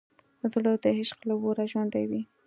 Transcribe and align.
زړه 0.51 0.71
د 0.83 0.85
عشق 0.97 1.19
له 1.29 1.33
اوره 1.41 1.65
ژوندی 1.71 2.05
وي. 2.09 2.21